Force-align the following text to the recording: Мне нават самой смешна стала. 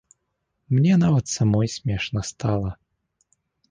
Мне 0.75 0.93
нават 1.03 1.25
самой 1.37 1.71
смешна 1.77 2.21
стала. 2.31 2.77